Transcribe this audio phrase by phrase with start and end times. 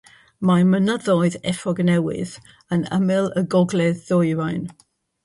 [0.49, 2.33] Mae mynyddoedd Efrog Newydd
[2.77, 4.65] yn ymyl y gogledd ddwyrain.